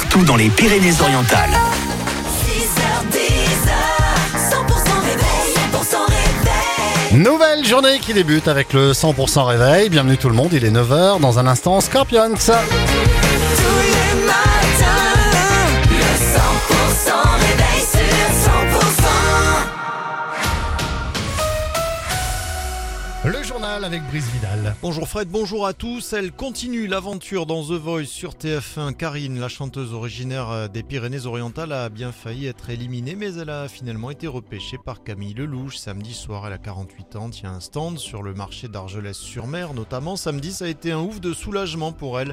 partout 0.00 0.24
dans 0.24 0.36
les 0.36 0.48
Pyrénées-Orientales. 0.48 1.50
6h10, 2.46 3.18
100% 4.34 5.00
réveil, 5.02 5.54
100% 5.72 5.96
réveil. 6.08 7.22
Nouvelle 7.22 7.64
journée 7.66 7.98
qui 7.98 8.14
débute 8.14 8.48
avec 8.48 8.72
le 8.72 8.92
100% 8.92 9.44
réveil. 9.44 9.90
Bienvenue 9.90 10.16
tout 10.16 10.28
le 10.28 10.34
monde, 10.34 10.52
il 10.52 10.64
est 10.64 10.70
9h. 10.70 11.20
Dans 11.20 11.38
un 11.38 11.46
instant, 11.46 11.80
Scorpions. 11.80 12.34
Avec 23.90 24.06
Brice 24.06 24.30
Vidal. 24.30 24.76
Bonjour 24.82 25.08
Fred, 25.08 25.28
bonjour 25.28 25.66
à 25.66 25.72
tous. 25.72 26.12
Elle 26.12 26.30
continue 26.30 26.86
l'aventure 26.86 27.44
dans 27.44 27.64
The 27.64 27.72
Voice 27.72 28.04
sur 28.04 28.34
TF1. 28.34 28.94
Karine, 28.94 29.40
la 29.40 29.48
chanteuse 29.48 29.94
originaire 29.94 30.48
euh, 30.48 30.68
des 30.68 30.84
Pyrénées-Orientales, 30.84 31.72
a 31.72 31.88
bien 31.88 32.12
failli 32.12 32.46
être 32.46 32.70
éliminée, 32.70 33.16
mais 33.16 33.34
elle 33.34 33.50
a 33.50 33.66
finalement 33.66 34.12
été 34.12 34.28
repêchée 34.28 34.78
par 34.78 35.02
Camille 35.02 35.34
Lelouch. 35.34 35.76
Samedi 35.76 36.14
soir, 36.14 36.46
elle 36.46 36.52
a 36.52 36.58
48 36.58 37.16
ans, 37.16 37.30
tient 37.30 37.52
un 37.52 37.58
stand 37.58 37.98
sur 37.98 38.22
le 38.22 38.32
marché 38.32 38.68
d'Argelès-sur-Mer. 38.68 39.74
Notamment, 39.74 40.14
samedi, 40.14 40.52
ça 40.52 40.66
a 40.66 40.68
été 40.68 40.92
un 40.92 41.00
ouf 41.00 41.20
de 41.20 41.32
soulagement 41.32 41.90
pour 41.90 42.20
elle. 42.20 42.32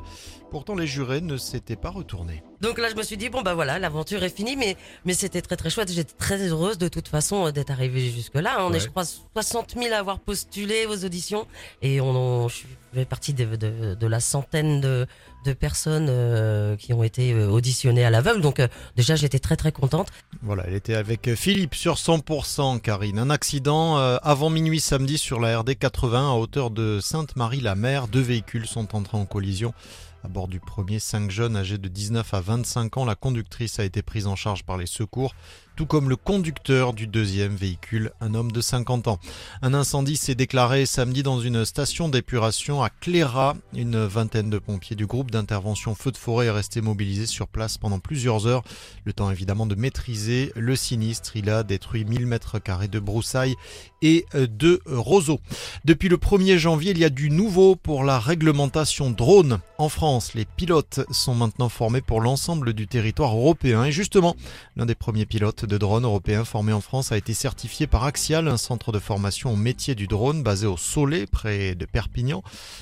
Pourtant, 0.51 0.75
les 0.75 0.85
jurés 0.85 1.21
ne 1.21 1.37
s'étaient 1.37 1.75
pas 1.75 1.89
retournés. 1.89 2.43
Donc 2.61 2.79
là, 2.79 2.89
je 2.89 2.95
me 2.95 3.03
suis 3.03 3.17
dit, 3.17 3.29
bon, 3.29 3.41
bah 3.43 3.53
voilà, 3.53 3.77
l'aventure 3.79 4.23
est 4.23 4.35
finie, 4.35 4.55
mais, 4.55 4.77
mais 5.05 5.13
c'était 5.13 5.41
très 5.41 5.55
très 5.57 5.69
chouette. 5.69 5.91
J'étais 5.91 6.13
très 6.17 6.37
heureuse 6.47 6.77
de 6.77 6.87
toute 6.87 7.07
façon 7.07 7.47
euh, 7.47 7.51
d'être 7.51 7.69
arrivée 7.71 8.09
jusque-là. 8.09 8.57
On 8.65 8.71
Ouais. 8.71 8.77
est, 8.77 8.79
je 8.79 8.87
crois, 8.89 9.03
60 9.05 9.75
000 9.79 9.93
à 9.93 9.97
avoir 9.97 10.19
postulé 10.19 10.85
aux 10.87 11.05
auditions. 11.05 11.45
Et 11.81 12.01
on, 12.01 12.09
on- 12.09 12.47
je 12.47 12.63
fais 12.93 13.05
partie 13.05 13.33
de, 13.33 13.55
de, 13.55 13.93
de 13.95 14.07
la 14.07 14.19
centaine 14.19 14.81
de, 14.81 15.05
de 15.45 15.53
personnes 15.53 16.07
euh, 16.09 16.75
qui 16.77 16.93
ont 16.93 17.03
été 17.03 17.31
euh, 17.33 17.47
auditionnées 17.49 18.03
à 18.05 18.09
l'aveugle. 18.09 18.41
Donc 18.41 18.59
euh, 18.59 18.67
déjà, 18.95 19.15
j'étais 19.15 19.39
très 19.39 19.55
très 19.55 19.71
contente. 19.71 20.07
Voilà, 20.41 20.63
elle 20.67 20.73
était 20.73 20.95
avec 20.95 21.33
Philippe 21.35 21.75
sur 21.75 21.95
100%, 21.95 22.79
Karine. 22.81 23.19
Un 23.19 23.29
accident 23.29 23.99
euh, 23.99 24.17
avant 24.23 24.49
minuit 24.49 24.79
samedi 24.79 25.17
sur 25.19 25.39
la 25.39 25.59
RD 25.59 25.77
80 25.77 26.31
à 26.31 26.33
hauteur 26.33 26.71
de 26.71 26.99
Sainte-Marie-la-Mer. 27.01 28.07
Deux 28.07 28.21
véhicules 28.21 28.65
sont 28.65 28.95
entrés 28.95 29.17
en 29.17 29.25
collision. 29.25 29.73
À 30.23 30.27
bord 30.27 30.47
du 30.47 30.59
premier, 30.59 30.99
cinq 30.99 31.31
jeunes 31.31 31.55
âgés 31.55 31.77
de 31.77 31.87
19 31.87 32.33
à 32.33 32.41
25 32.41 32.97
ans. 32.97 33.05
La 33.05 33.15
conductrice 33.15 33.79
a 33.79 33.83
été 33.83 34.01
prise 34.01 34.27
en 34.27 34.35
charge 34.35 34.63
par 34.63 34.77
les 34.77 34.85
secours, 34.85 35.35
tout 35.77 35.85
comme 35.85 36.09
le 36.09 36.15
conducteur 36.15 36.91
du 36.91 37.05
deuxième 37.05 37.55
véhicule, 37.55 38.11
un 38.19 38.33
homme 38.33 38.51
de 38.51 38.61
50 38.61 39.07
ans. 39.07 39.19
Un 39.61 39.75
incendie 39.75 40.17
s'est 40.17 40.33
déclaré 40.33 40.87
samedi 40.87 41.21
dans 41.21 41.39
une 41.39 41.65
station 41.65 42.09
d'épuration 42.09 42.81
à 42.81 42.89
Cléra. 42.89 43.55
Une 43.75 44.03
vingtaine 44.03 44.49
de 44.49 44.57
pompiers 44.57 44.95
du 44.95 45.05
groupe 45.05 45.29
d'intervention 45.29 45.93
feu 45.93 46.11
de 46.11 46.17
forêt 46.17 46.47
est 46.47 46.51
resté 46.51 46.81
mobilisé 46.81 47.27
sur 47.27 47.47
place 47.47 47.77
pendant 47.77 47.99
plusieurs 47.99 48.47
heures. 48.47 48.63
Le 49.05 49.13
temps 49.13 49.29
évidemment 49.29 49.67
de 49.67 49.75
maîtriser 49.75 50.51
le 50.55 50.75
sinistre. 50.75 51.37
Il 51.37 51.47
a 51.51 51.61
détruit 51.61 52.05
1000 52.05 52.25
mètres 52.25 52.57
carrés 52.57 52.87
de 52.87 52.99
broussailles 52.99 53.55
et 54.01 54.25
euh, 54.33 54.47
de 54.47 54.81
roseaux. 54.87 55.39
Depuis 55.85 56.09
le 56.09 56.17
1er 56.17 56.57
janvier, 56.57 56.91
il 56.91 56.97
y 56.97 57.05
a 57.05 57.11
du 57.11 57.29
nouveau 57.29 57.75
pour 57.75 58.03
la 58.03 58.19
réglementation 58.19 59.11
drone 59.11 59.59
en 59.77 59.89
France. 59.89 60.33
Les 60.33 60.45
pilotes 60.45 61.01
sont 61.11 61.35
maintenant 61.35 61.69
formés 61.69 62.01
pour 62.01 62.19
l'ensemble 62.19 62.73
du 62.73 62.87
territoire 62.87 63.35
européen. 63.35 63.85
Et 63.85 63.91
justement, 63.91 64.35
l'un 64.75 64.87
des 64.87 64.95
premiers 64.95 65.27
pilotes 65.27 65.66
de 65.67 65.77
drone 65.77 66.05
européens 66.05 66.45
formés 66.45 66.73
en 66.73 66.81
France 66.81 67.11
a 67.11 67.17
été 67.17 67.33
certifié 67.33 67.87
par 67.87 68.05
Axial, 68.05 68.47
un 68.47 68.57
centre 68.57 68.91
de 68.91 68.99
formation 68.99 69.51
au 69.53 69.55
métier 69.55 69.95
du 69.95 70.07
drone 70.07 70.41
basé 70.41 70.65
au 70.65 70.77
Soleil, 70.77 71.25
près 71.25 71.75
de 71.75 71.85
Perpignan. 71.85 72.41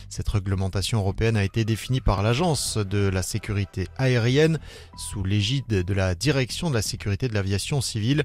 Cette 0.09 0.29
réglementation 0.29 0.99
européenne 0.99 1.35
a 1.35 1.43
été 1.43 1.65
définie 1.65 2.01
par 2.01 2.23
l'Agence 2.23 2.77
de 2.77 3.09
la 3.09 3.23
sécurité 3.23 3.87
aérienne 3.97 4.59
sous 4.97 5.23
l'égide 5.23 5.67
de 5.67 5.93
la 5.93 6.15
Direction 6.15 6.69
de 6.69 6.75
la 6.75 6.81
sécurité 6.81 7.27
de 7.27 7.33
l'aviation 7.33 7.81
civile. 7.81 8.23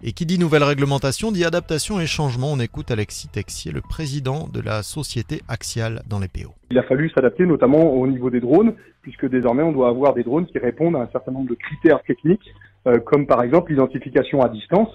Et 0.00 0.12
qui 0.12 0.26
dit 0.26 0.38
nouvelle 0.38 0.62
réglementation 0.62 1.32
dit 1.32 1.44
adaptation 1.44 2.00
et 2.00 2.06
changement. 2.06 2.52
On 2.52 2.60
écoute 2.60 2.92
Alexis 2.92 3.26
Texier, 3.28 3.72
le 3.72 3.80
président 3.80 4.46
de 4.46 4.60
la 4.60 4.84
société 4.84 5.42
Axial 5.48 6.02
dans 6.08 6.20
les 6.20 6.28
PO. 6.28 6.54
Il 6.70 6.78
a 6.78 6.84
fallu 6.84 7.10
s'adapter 7.10 7.46
notamment 7.46 7.92
au 7.92 8.06
niveau 8.06 8.30
des 8.30 8.38
drones, 8.38 8.74
puisque 9.02 9.28
désormais 9.28 9.64
on 9.64 9.72
doit 9.72 9.88
avoir 9.88 10.14
des 10.14 10.22
drones 10.22 10.46
qui 10.46 10.58
répondent 10.58 10.94
à 10.94 11.00
un 11.00 11.08
certain 11.10 11.32
nombre 11.32 11.50
de 11.50 11.56
critères 11.56 12.00
techniques, 12.04 12.48
comme 13.04 13.26
par 13.26 13.42
exemple 13.42 13.70
l'identification 13.70 14.40
à 14.42 14.48
distance, 14.48 14.88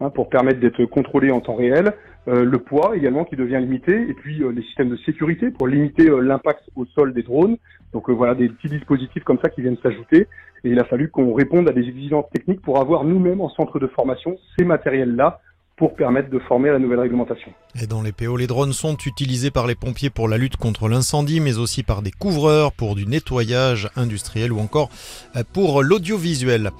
hein, 0.00 0.10
pour 0.10 0.28
permettre 0.28 0.60
d'être 0.60 0.84
contrôlé 0.84 1.30
en 1.30 1.40
temps 1.40 1.56
réel, 1.56 1.92
euh, 2.28 2.44
le 2.44 2.58
poids 2.58 2.96
également 2.96 3.24
qui 3.24 3.36
devient 3.36 3.58
limité, 3.60 3.92
et 3.92 4.14
puis 4.14 4.42
euh, 4.42 4.52
les 4.52 4.62
systèmes 4.62 4.90
de 4.90 4.96
sécurité 4.98 5.50
pour 5.50 5.66
limiter 5.66 6.10
euh, 6.10 6.20
l'impact 6.20 6.62
au 6.76 6.84
sol 6.84 7.14
des 7.14 7.22
drones. 7.22 7.56
Donc 7.94 8.10
euh, 8.10 8.12
voilà 8.12 8.34
des 8.34 8.48
petits 8.48 8.68
dispositifs 8.68 9.24
comme 9.24 9.38
ça 9.42 9.48
qui 9.48 9.62
viennent 9.62 9.78
s'ajouter, 9.82 10.28
et 10.62 10.70
il 10.70 10.78
a 10.78 10.84
fallu 10.84 11.08
qu'on 11.08 11.32
réponde 11.32 11.68
à 11.68 11.72
des 11.72 11.88
exigences 11.88 12.28
techniques 12.30 12.60
pour 12.60 12.78
avoir 12.78 13.04
nous-mêmes 13.04 13.40
en 13.40 13.48
centre 13.48 13.78
de 13.78 13.86
formation 13.86 14.36
ces 14.58 14.64
matériels-là 14.64 15.40
pour 15.80 15.94
permettre 15.94 16.28
de 16.28 16.38
former 16.40 16.68
la 16.68 16.78
nouvelle 16.78 17.00
réglementation. 17.00 17.52
Et 17.80 17.86
dans 17.86 18.02
les 18.02 18.12
PO, 18.12 18.36
les 18.36 18.46
drones 18.46 18.74
sont 18.74 18.98
utilisés 19.06 19.50
par 19.50 19.66
les 19.66 19.74
pompiers 19.74 20.10
pour 20.10 20.28
la 20.28 20.36
lutte 20.36 20.58
contre 20.58 20.90
l'incendie, 20.90 21.40
mais 21.40 21.56
aussi 21.56 21.82
par 21.82 22.02
des 22.02 22.10
couvreurs 22.10 22.72
pour 22.72 22.94
du 22.94 23.06
nettoyage 23.06 23.88
industriel 23.96 24.52
ou 24.52 24.60
encore 24.60 24.90
euh, 25.36 25.42
pour 25.54 25.82
l'audiovisuel. 25.82 26.70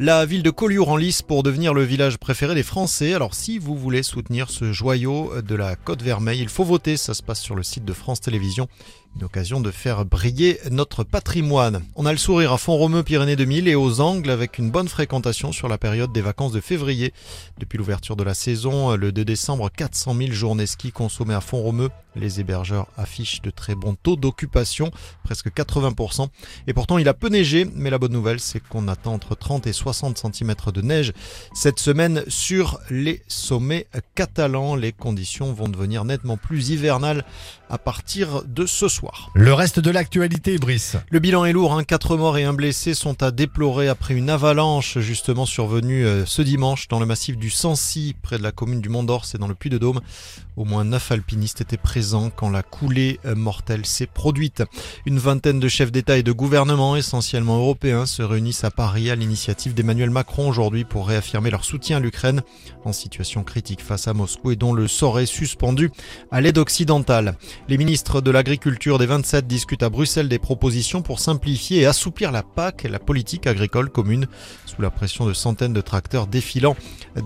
La 0.00 0.26
ville 0.26 0.42
de 0.42 0.50
Collioure 0.50 0.88
en 0.88 0.96
lice 0.96 1.22
pour 1.22 1.44
devenir 1.44 1.72
le 1.72 1.82
village 1.82 2.18
préféré 2.18 2.56
des 2.56 2.64
Français. 2.64 3.14
Alors 3.14 3.34
si 3.34 3.60
vous 3.60 3.76
voulez 3.76 4.02
soutenir 4.02 4.50
ce 4.50 4.72
joyau 4.72 5.40
de 5.40 5.54
la 5.54 5.76
Côte 5.76 6.02
Vermeille, 6.02 6.40
il 6.40 6.48
faut 6.48 6.64
voter. 6.64 6.96
Ça 6.96 7.14
se 7.14 7.22
passe 7.22 7.40
sur 7.40 7.54
le 7.54 7.62
site 7.62 7.84
de 7.84 7.92
France 7.92 8.20
Télévisions. 8.20 8.66
Une 9.16 9.24
occasion 9.24 9.60
de 9.60 9.70
faire 9.70 10.04
briller 10.04 10.60
notre 10.70 11.02
patrimoine. 11.02 11.82
On 11.96 12.06
a 12.06 12.12
le 12.12 12.18
sourire 12.18 12.52
à 12.52 12.58
Font-Romeu, 12.58 13.02
Pyrénées 13.02 13.34
2000 13.36 13.66
et 13.66 13.74
aux 13.74 14.00
Angles 14.00 14.30
avec 14.30 14.58
une 14.58 14.70
bonne 14.70 14.88
fréquentation 14.88 15.50
sur 15.50 15.68
la 15.68 15.78
période 15.78 16.12
des 16.12 16.20
vacances 16.20 16.52
de 16.52 16.60
février. 16.60 17.12
Depuis 17.58 17.78
l'ouverture 17.78 18.14
de 18.14 18.22
la 18.22 18.34
saison, 18.34 18.94
le 18.94 19.10
2 19.10 19.24
décembre, 19.24 19.70
400 19.76 20.14
000 20.14 20.32
journées 20.32 20.66
ski 20.66 20.92
consommées 20.92 21.34
à 21.34 21.40
Font-Romeu. 21.40 21.90
Les 22.18 22.40
hébergeurs 22.40 22.88
affichent 22.96 23.42
de 23.42 23.50
très 23.50 23.74
bons 23.74 23.94
taux 23.94 24.16
d'occupation, 24.16 24.90
presque 25.22 25.48
80%. 25.48 26.28
Et 26.66 26.74
pourtant, 26.74 26.98
il 26.98 27.08
a 27.08 27.14
peu 27.14 27.28
neigé, 27.28 27.66
mais 27.74 27.90
la 27.90 27.98
bonne 27.98 28.12
nouvelle, 28.12 28.40
c'est 28.40 28.60
qu'on 28.60 28.88
attend 28.88 29.14
entre 29.14 29.34
30 29.34 29.66
et 29.66 29.72
60 29.72 30.18
cm 30.18 30.54
de 30.74 30.82
neige 30.82 31.12
cette 31.54 31.78
semaine 31.78 32.24
sur 32.28 32.80
les 32.90 33.22
sommets 33.28 33.86
catalans. 34.14 34.74
Les 34.74 34.92
conditions 34.92 35.52
vont 35.52 35.68
devenir 35.68 36.04
nettement 36.04 36.36
plus 36.36 36.70
hivernales 36.70 37.24
à 37.70 37.78
partir 37.78 38.42
de 38.44 38.66
ce 38.66 38.88
soir. 38.88 39.30
Le 39.34 39.52
reste 39.52 39.78
de 39.78 39.90
l'actualité, 39.90 40.58
Brice. 40.58 40.96
Le 41.10 41.18
bilan 41.18 41.44
est 41.44 41.52
lourd, 41.52 41.74
hein. 41.74 41.84
4 41.84 42.16
morts 42.16 42.38
et 42.38 42.44
un 42.44 42.54
blessé 42.54 42.94
sont 42.94 43.22
à 43.22 43.30
déplorer 43.30 43.88
après 43.88 44.14
une 44.14 44.30
avalanche 44.30 44.98
justement 44.98 45.46
survenue 45.46 46.04
euh, 46.04 46.26
ce 46.26 46.42
dimanche 46.42 46.88
dans 46.88 46.98
le 46.98 47.06
massif 47.06 47.36
du 47.36 47.50
Sancy, 47.50 48.14
près 48.20 48.38
de 48.38 48.42
la 48.42 48.52
commune 48.52 48.80
du 48.80 48.88
Mont 48.88 49.04
d'Or, 49.04 49.24
c'est 49.24 49.38
dans 49.38 49.48
le 49.48 49.54
Puy-de-Dôme. 49.54 50.00
Au 50.56 50.64
moins 50.64 50.84
9 50.84 51.12
alpinistes 51.12 51.60
étaient 51.60 51.76
présents 51.76 52.07
quand 52.34 52.50
la 52.50 52.62
coulée 52.62 53.20
mortelle 53.36 53.84
s'est 53.86 54.06
produite. 54.06 54.62
Une 55.06 55.18
vingtaine 55.18 55.60
de 55.60 55.68
chefs 55.68 55.92
d'État 55.92 56.18
et 56.18 56.22
de 56.22 56.32
gouvernement, 56.32 56.96
essentiellement 56.96 57.58
européens, 57.58 58.06
se 58.06 58.22
réunissent 58.22 58.64
à 58.64 58.70
Paris 58.70 59.10
à 59.10 59.14
l'initiative 59.14 59.74
d'Emmanuel 59.74 60.10
Macron 60.10 60.48
aujourd'hui 60.48 60.84
pour 60.84 61.08
réaffirmer 61.08 61.50
leur 61.50 61.64
soutien 61.64 61.98
à 61.98 62.00
l'Ukraine 62.00 62.42
en 62.84 62.92
situation 62.92 63.44
critique 63.44 63.82
face 63.82 64.08
à 64.08 64.14
Moscou 64.14 64.50
et 64.50 64.56
dont 64.56 64.72
le 64.72 64.88
sort 64.88 65.20
est 65.20 65.26
suspendu 65.26 65.90
à 66.30 66.40
l'aide 66.40 66.58
occidentale. 66.58 67.36
Les 67.68 67.78
ministres 67.78 68.20
de 68.20 68.30
l'Agriculture 68.30 68.98
des 68.98 69.06
27 69.06 69.46
discutent 69.46 69.82
à 69.82 69.90
Bruxelles 69.90 70.28
des 70.28 70.38
propositions 70.38 71.02
pour 71.02 71.20
simplifier 71.20 71.80
et 71.80 71.86
assouplir 71.86 72.32
la 72.32 72.42
PAC 72.42 72.84
et 72.84 72.88
la 72.88 72.98
politique 72.98 73.46
agricole 73.46 73.90
commune 73.90 74.26
sous 74.66 74.80
la 74.82 74.90
pression 74.90 75.26
de 75.26 75.32
centaines 75.32 75.72
de 75.72 75.80
tracteurs 75.80 76.26
défilant 76.26 76.76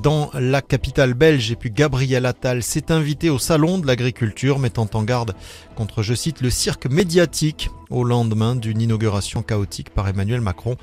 dans 0.03 0.31
la 0.35 0.63
capitale 0.63 1.15
belge. 1.15 1.51
Et 1.51 1.57
puis 1.57 1.71
Gabriel 1.71 2.27
Attal 2.27 2.63
s'est 2.63 2.91
invité 2.91 3.31
au 3.31 3.39
salon 3.39 3.79
de 3.79 3.87
l'agriculture 3.87 4.59
mettant 4.73 4.99
en 4.99 5.03
garde 5.03 5.35
contre, 5.77 6.03
je 6.03 6.15
cite, 6.15 6.41
le 6.41 6.51
cirque 6.51 6.87
médiatique 6.87 7.69
au 7.91 8.05
lendemain 8.05 8.57
d'une 8.57 8.81
inauguration 8.81 9.43
chaotique 9.43 9.91
par 9.91 10.09
Emmanuel 10.09 10.41
Macron. 10.41 10.77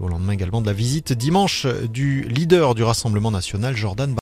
Au 0.00 0.08
lendemain 0.08 0.32
également 0.32 0.60
de 0.60 0.66
la 0.66 0.72
visite 0.72 1.12
dimanche 1.12 1.66
du 1.66 2.22
leader 2.22 2.74
du 2.74 2.82
Rassemblement 2.82 3.30
national, 3.30 3.76
Jordan 3.76 4.12